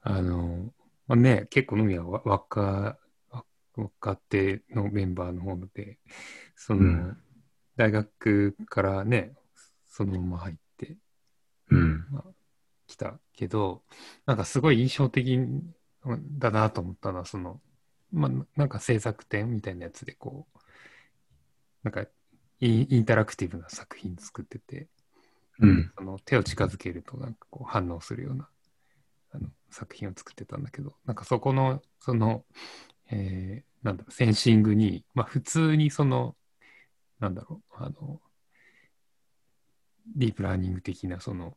[0.03, 0.73] あの、
[1.07, 2.99] まあ、ね、結構ノミはわ若、
[3.31, 3.45] わ
[3.77, 5.99] 若手のメンバーの方で、
[6.55, 7.16] その、うん
[7.77, 9.33] 大学からね、
[9.88, 10.97] そのまま入って
[11.71, 12.05] うん。
[12.90, 13.83] きたけど、
[14.26, 15.38] なんかすごい印象的
[16.38, 17.61] だなと思ったのは、その、
[18.12, 20.59] まあ、なんか制作展みたいなやつでこう、
[21.83, 22.05] なんか
[22.61, 24.88] インインタラクティブな作品作ってて、
[25.61, 25.92] うん。
[25.96, 28.48] その手を近づけるとなんかこう反応するような
[29.33, 32.44] あの作品を作ってたんだけど、なんかそこの、その、
[33.11, 36.37] えーなんだろう、センシングに、まあ普通にその、
[37.18, 38.20] なんだろう、あの、
[40.16, 41.57] ディープラーニング的なその、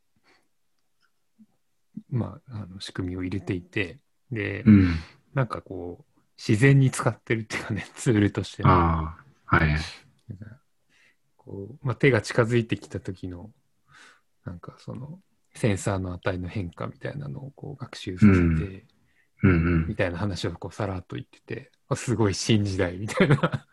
[2.09, 3.99] まあ、あの仕組みを入れていて、
[4.31, 4.95] で、うん。
[5.33, 9.15] なんかこう、自然に使ってるっていうかね、ツールとしてね、あ
[9.47, 9.75] あ、はい。
[11.37, 13.51] こう、まあ、手が近づいてきた時の、
[14.45, 15.19] なんかその、
[15.55, 18.83] センサーの値の変化みたいなのをこう学習させて、うんうん
[19.43, 19.47] う
[19.81, 19.95] んみ。
[19.95, 23.37] たいな話をこうさらっと言ってて、あすごい新時代みたいな。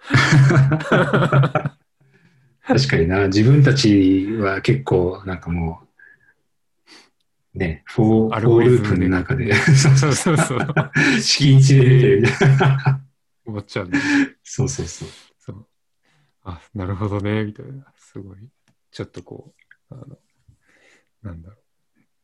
[2.63, 5.87] 確かにな、自分たちは結構なんかもう、
[7.55, 10.59] ね、フォー、アフォーループの中で、そうそうそう。
[11.21, 13.05] 敷地で出てるみたいな。
[13.45, 13.99] 思っちゃうんだ
[14.43, 15.09] そうそうそう。
[15.39, 15.67] そう。
[16.45, 17.93] あ、なるほどね、みたいな。
[17.97, 18.39] すごい。
[18.93, 19.53] ちょっとこ
[19.91, 20.19] う、あの、
[21.23, 21.59] なんだろう。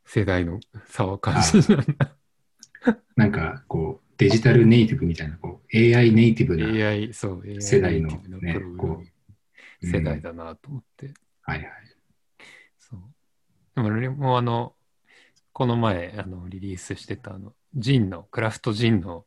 [0.04, 1.84] 世代の差を感じる。
[3.16, 9.04] なんかこう、デジタルネイティブみたいな、こう、AI ネイティブな、AI、そう、AI 世代のねプログラミングこ
[9.82, 11.12] う世代だなと思って。
[11.42, 11.68] はいはい。
[12.78, 13.00] そう。
[13.74, 14.75] でも俺もあの、
[15.56, 19.24] この前、あの、リリースしてたあの、ジンの、クラフトジンの、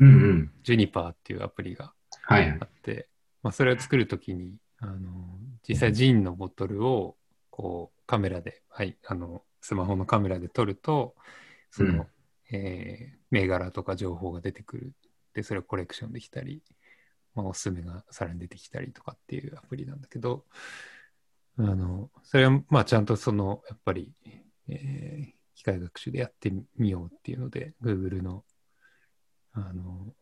[0.00, 0.52] うんうん。
[0.64, 2.64] ジュニパーっていうアプリがはいあ。
[2.64, 3.08] って、
[3.44, 7.16] まあ、それを作るときに、あの、実際ジンのボトルを、
[7.50, 11.14] こう、カメラで、はい、あの、スマホのカメラで撮ると、
[11.70, 12.08] その、
[12.50, 14.92] えー銘柄とか情報が出てくる。
[15.34, 16.64] で、それをコレクションできたり、
[17.36, 20.46] まあ、おすすめがさらに出てきたりとかっていうアプリなんだけど、
[21.58, 24.12] あの、それは、まあ、ちゃんとその、やっぱり、
[24.66, 28.44] えー機械学習でやってみようっていうので、Google の、
[29.52, 30.14] あの、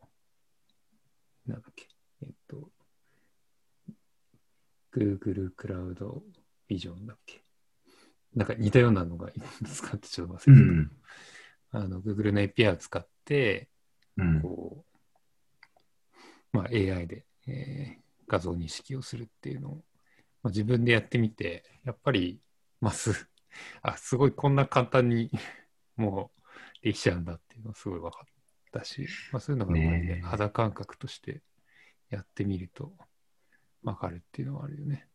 [1.47, 1.87] なんだっけ、
[2.23, 2.69] えっと、
[4.93, 6.23] Google クラウド
[6.67, 7.41] ビジョンだっけ。
[8.35, 9.29] なんか似たようなのが
[9.65, 10.51] 使ってちょっと忘れてた。
[10.51, 10.91] うん
[11.71, 13.69] あの、Google の API を使って、
[14.17, 14.41] うん。
[14.41, 14.83] こ
[16.53, 19.75] う、まあ、AI で、えー画像認識をするっていうのを、
[20.43, 22.39] まあ、自分でやってみて、やっぱり、
[22.79, 23.27] まあ、す、
[23.81, 25.31] あ、すごいこんな簡単に
[25.95, 26.31] も
[26.81, 28.27] うできちゃうんだっていうのがすごい分かっ
[28.71, 31.41] たし、まあ、そういうのがやっぱりねねえ肌感覚として
[32.09, 32.95] やってみると
[33.83, 35.07] 分かるっていうのはあるよね。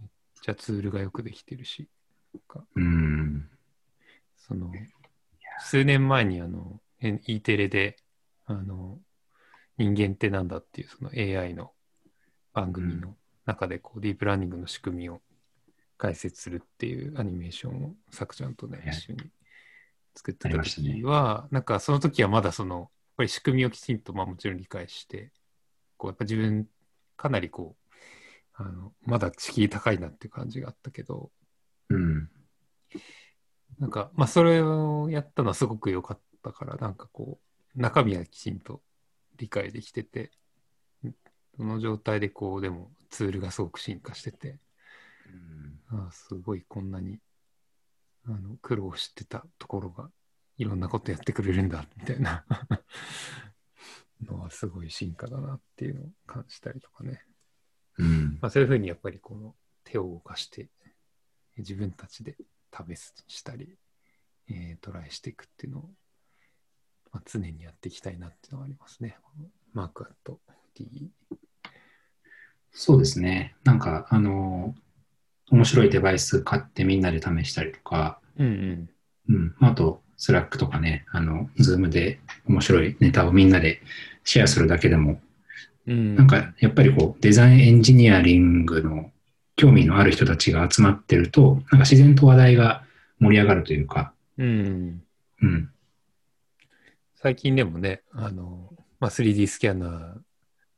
[0.00, 0.10] めっ
[0.42, 1.88] ちゃツールがよくできてるし、
[2.74, 3.48] うん。
[4.36, 4.72] その、
[5.60, 7.96] 数年前にあの、え E テレで、
[8.46, 9.00] あの、
[9.78, 11.72] 人間ってなんだっていうその AI の
[12.52, 15.20] 番組の中でこう、ディープラーニングの仕組みを
[16.02, 19.30] 解説するっていうアニメーションをさくちゃんとね、はい一緒に
[20.16, 22.88] 作ってた時は、なんかその時はまだその、やっ
[23.18, 25.30] ぱり仕組みをきちんとまあもちろん理解して、
[25.96, 26.66] こうやっぱ自分
[27.16, 27.96] かなりこう、
[28.54, 31.30] あの、まだ敷居高いなっていう感じがあったけど、
[31.88, 32.28] うん。
[33.78, 37.38] なんか、まあ、それをやったのはすごく良かったから、なんかこ
[37.76, 38.82] う、中身はきちんと
[39.36, 40.32] 理解できてて、
[41.56, 44.58] その状態でこう、でもツールがすごく進化してて、
[45.26, 47.18] ああすごいこんなに
[48.26, 50.10] あの苦労してたところが、
[50.56, 52.44] いろんなことやってくれるんだ、みたいな
[54.24, 57.22] のはすごい進化だなっていうのを感じたりとかね。
[57.98, 58.38] うん。
[58.40, 60.68] まあ、そういうふうにやっぱりこの手を動かして
[61.58, 62.36] 自分たちで
[62.72, 63.76] 試すしたり、
[64.48, 65.90] えートライしていくっていうのを、
[67.12, 69.18] まあ、常にやっていきたいなっていうのがありますね。
[69.72, 70.40] マークアット
[70.74, 71.10] T。
[72.70, 73.54] そうですね。
[73.64, 74.74] なんか、あの、
[75.52, 78.88] 面白いデバイス買ってみんなで試したりとか、うん
[79.28, 79.34] うん。
[79.34, 79.54] うん。
[79.60, 83.82] あと、 Slack とかね、あの、 Zoom で面白いネタをみんなで
[84.24, 85.20] シェアするだけでも、
[85.86, 89.10] うん、なんか、やっぱりこう、デザインエンジニアリングの
[89.56, 92.84] 興味のある人たちが集まってると、なんか自然と話題が
[93.18, 95.02] 盛り上がるというか、うん、
[95.42, 95.70] うん。
[97.16, 100.14] 最近でもね、あの、まあ、3D スキャナー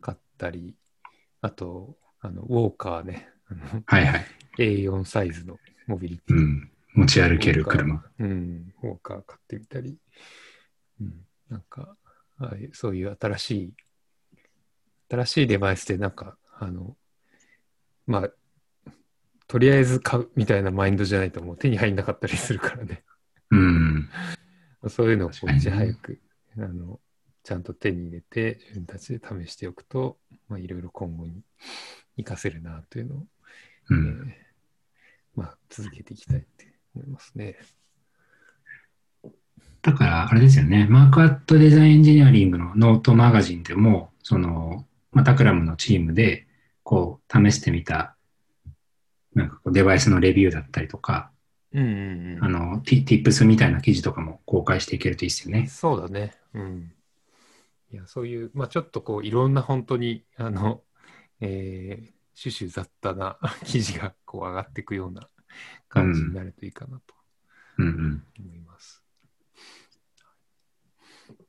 [0.01, 0.75] 買ったり、
[1.43, 3.29] あと、あのウォーカーね、
[3.87, 4.27] はいはい。
[4.59, 6.71] A4 サイズのモビリティうん。
[6.95, 8.05] 持ち歩ける車。
[8.19, 9.99] うん、ウォーカー買ってみたり、
[11.01, 11.13] うん、
[11.51, 11.97] なんか、
[12.39, 13.75] ああいうそういう新しい、
[15.11, 16.97] 新しいデバイスでなんか、あの、
[18.07, 18.93] まあ、
[19.47, 23.03] とりあえず買うみたいなマインドじゃないともう手に入んなかったりするからね。
[23.51, 24.09] うん。
[24.89, 26.21] そういうのをこういち早く、
[26.57, 27.01] あの、
[27.43, 31.43] ちゃんと手に入れて自分たちで試しておくと、まあ、いろいろ今後に
[32.17, 33.27] 活かせるなというのを、
[33.91, 34.01] うえん。
[34.01, 34.33] ー
[35.37, 37.57] まあ、続けていきたいって思いますね。
[39.83, 46.47] だから、あれですよね、マークアットデザインエンジニアリングのノートマガジンでも、その、まあ、タクラムのチームで、
[46.83, 48.17] こう、試してみた、
[49.35, 51.31] なんかこうデバイスのレビューだったりとか、
[51.73, 52.45] うんうんうん。
[52.45, 55.67] あの、ティ tips みたいな記事とかも公開していけるといいですよね。
[55.67, 56.33] そうだね。
[56.55, 56.93] うん。
[57.93, 60.83] いや、そういう、まあちょっとこう、いろんな本当に、あの、
[61.41, 65.29] えー、種々雑多な記事がこう上がっていくような
[65.89, 67.15] 感じになるといいかなと。
[67.79, 67.87] 思
[68.55, 69.03] います。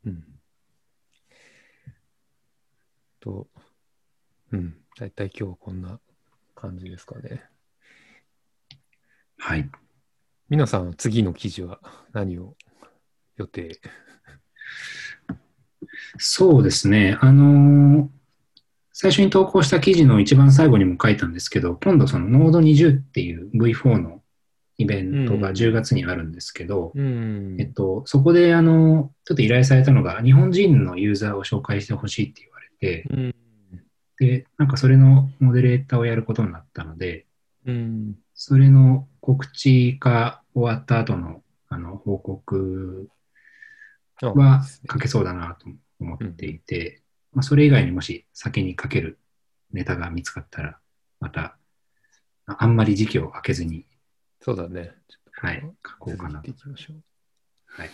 [0.05, 0.23] うん。
[3.19, 3.47] と、
[4.51, 4.77] うん。
[4.97, 5.99] だいたい今日はこんな
[6.55, 7.43] 感じですかね。
[9.37, 9.69] はい。
[10.49, 11.79] 皆さん、次の記事は
[12.13, 12.55] 何を
[13.37, 13.81] 予定？
[16.17, 17.17] そうですね。
[17.21, 18.09] あのー
[18.97, 24.21] 最初に投稿した記事の一番最後にも書いたんですけど、今度その Node20 っていう V4 の
[24.77, 33.35] イベントが10月にあるんですけど、うんえっと、そこであの、ちょっと依頼されたのが、日本人のユーザーを紹介してほしいって言われて、うん。
[34.17, 37.25] で、なんかそれのモデレーターをやることになったので、
[37.65, 38.15] うん。
[38.33, 43.09] それの告知が終わった後のあの報告
[44.21, 45.67] あは書けそうだなと
[45.99, 47.01] 思っていて、
[47.35, 49.19] まあ、それ以外にもし先に書ける
[49.71, 50.79] ネタが見つかったら、
[51.19, 51.57] また、
[52.45, 53.85] ああんまり時期を空けずに、
[54.39, 54.95] そうだね。
[55.33, 56.53] はい、書こうかないてい。
[56.53, 57.03] きましょう。
[57.67, 57.89] はい。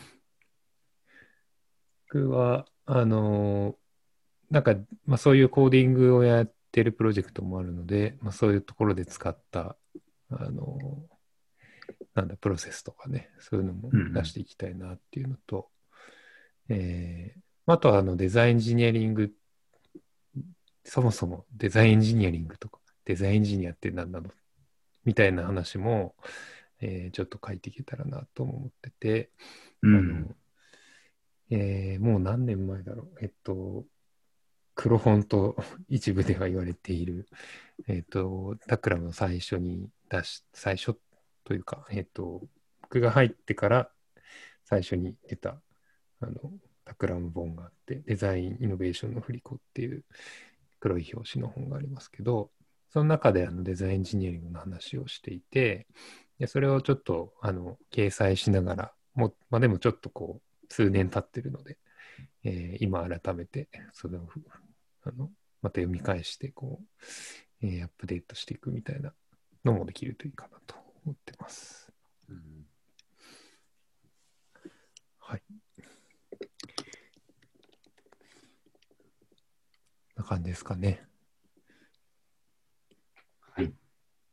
[2.13, 3.75] 僕は、あの、
[4.51, 4.75] なんか、
[5.07, 9.75] まあ、そういうコーディングをやってるプロジェクトもあるので、まあ、そういうところで使った、
[10.29, 10.77] あの、
[12.13, 15.69] なんだ、プロセスとかね、そういうのもうんうん出していきたいなっていうのと、
[16.69, 19.31] えーあとはあのデザインエンジニアリング、
[20.83, 24.29] そもそもデザインエンジニアリングとか、デザインエンジニアって何なの？
[25.05, 26.15] みたいな話も、
[26.79, 29.31] えーちょっと書いていけたらなとも思ってて、
[29.83, 30.21] あうん。
[30.21, 30.35] の
[31.51, 33.17] えーもう何年前だろう。
[33.21, 33.85] えっと、
[34.73, 35.55] 黒本と
[35.89, 37.27] 一部では言われている、
[37.87, 40.97] えっと、タクラムの最初に出し、最初
[41.43, 42.41] というか、えっと、
[42.81, 43.89] 僕が入ってから
[44.63, 45.61] 最初に出た、
[46.21, 46.33] あの、
[46.91, 50.03] タクラム本があって、デザインイノベーションの振り子っていう
[50.81, 52.51] 黒い表紙の本がありますけど、
[52.89, 55.87] その中であのデザインエンジニアリングの話をしていて、
[56.37, 61.77] でそれをちょっとあの掲載しながら、もうまあ、でもちょっとこう、数年経ってるので、
[62.43, 64.41] えー今改めて、その、ふ
[65.03, 65.31] あの、
[65.61, 69.13] また読み返して、こう、えーアップデートしていくみたいな
[69.63, 70.75] のもできるといいかなと
[71.05, 71.89] 思ってます。
[72.29, 72.65] うん
[75.31, 75.41] はい。
[80.10, 81.03] こんな感じですかね。
[83.55, 83.73] はい。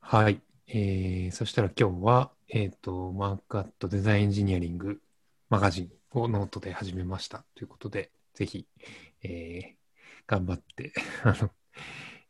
[0.01, 0.43] はい。
[0.69, 5.01] えー、そしたら今日は、えっ、と、マークアットデザインエンジニアリング
[5.49, 8.67] マガジンをノートで始めましたということで、ぜひ、
[9.23, 9.79] えー
[10.27, 10.93] 頑張って、
[11.25, 11.51] あの、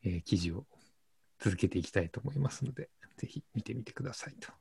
[0.05, 0.67] えー記事を
[1.41, 4.53] 続けていきたいと思いますので、ぜひ見てみてくださいと。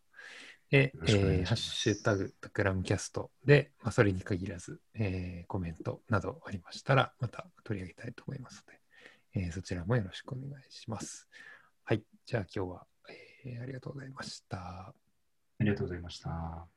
[0.71, 8.76] で、えーハッシュタグ takramcast で、まあ、それに限らず、えーコメントなどありましたら、また取り上げたいと思いますので、
[9.37, 11.27] えーそちらもよろしくお願いします。
[11.83, 12.03] はい。
[12.25, 12.87] じゃあ今日は、
[13.45, 14.57] えーありがとうございました。
[14.57, 14.93] あ
[15.59, 16.76] りがとうございました。